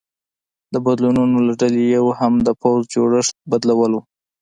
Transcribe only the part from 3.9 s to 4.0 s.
و